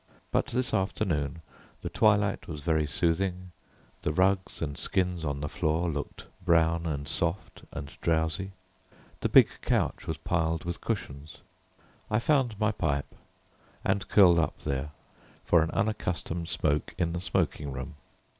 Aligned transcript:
But 0.31 0.47
this 0.47 0.73
afternoon, 0.73 1.43
the 1.83 1.89
twilight 1.89 2.47
was 2.47 2.61
very 2.61 2.87
soothing, 2.87 3.51
the 4.01 4.11
rugs 4.11 4.59
and 4.59 4.75
skins 4.75 5.23
on 5.23 5.41
the 5.41 5.47
floor 5.47 5.91
looked 5.91 6.25
brown 6.43 6.87
and 6.87 7.07
soft 7.07 7.61
and 7.71 7.85
drowsy; 8.01 8.53
the 9.19 9.29
big 9.29 9.47
couch 9.61 10.07
was 10.07 10.17
piled 10.17 10.63
with 10.65 10.81
cushions 10.81 11.43
I 12.09 12.17
found 12.17 12.59
my 12.59 12.71
pipe 12.71 13.13
and 13.85 14.07
curled 14.07 14.39
up 14.39 14.57
there 14.63 14.89
for 15.45 15.61
an 15.61 15.69
unaccustomed 15.69 16.49
smoke 16.49 16.95
in 16.97 17.13
the 17.13 17.21
smoking 17.21 17.71
room. 17.71 17.93